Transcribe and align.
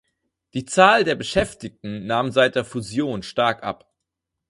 Die 0.55 0.65
Zahl 0.65 1.03
der 1.03 1.13
Beschäftigten 1.13 2.07
nahm 2.07 2.31
seit 2.31 2.55
der 2.55 2.65
Fusion 2.65 3.21
stark 3.21 3.61
ab. 3.61 3.93